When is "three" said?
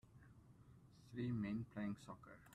1.13-1.31